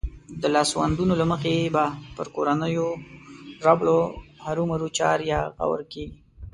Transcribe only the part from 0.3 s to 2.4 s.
د لاسوندو له مخې به پر